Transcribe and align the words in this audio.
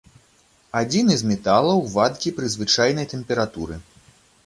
Адзіны 0.79 1.17
з 1.23 1.29
металаў, 1.33 1.83
вадкі 1.99 2.35
пры 2.41 2.53
звычайнай 2.57 3.05
тэмпературы. 3.15 3.83